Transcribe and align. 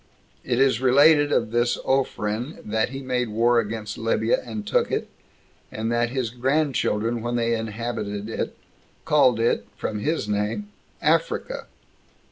It 0.43 0.59
is 0.59 0.81
related 0.81 1.31
of 1.31 1.51
this 1.51 1.77
Ophren, 1.85 2.57
that 2.65 2.89
he 2.89 3.03
made 3.03 3.29
war 3.29 3.59
against 3.59 3.99
Libya, 3.99 4.41
and 4.43 4.65
took 4.65 4.89
it, 4.91 5.07
and 5.71 5.91
that 5.91 6.09
his 6.09 6.31
grandchildren, 6.31 7.21
when 7.21 7.35
they 7.35 7.53
inhabited 7.55 8.27
it, 8.27 8.57
called 9.05 9.39
it 9.39 9.67
[from 9.77 9.99
his 9.99 10.27
name] 10.27 10.69
Africa. 11.03 11.67